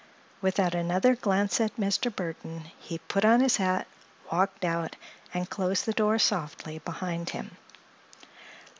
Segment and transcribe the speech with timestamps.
[0.41, 2.11] Without another glance at Mr.
[2.11, 3.85] Burthon he put on his hat,
[4.31, 4.95] walked out
[5.31, 7.55] and closed the door softly behind him.